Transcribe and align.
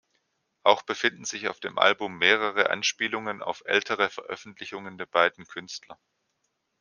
Auch 0.63 0.81
befinden 0.81 1.25
sich 1.25 1.47
auf 1.47 1.59
dem 1.59 1.77
Album 1.77 2.17
mehrere 2.17 2.71
Anspielungen 2.71 3.43
auf 3.43 3.61
ältere 3.67 4.09
Veröffentlichungen 4.09 4.97
der 4.97 5.05
beiden 5.05 5.45
Künstler. 5.45 5.99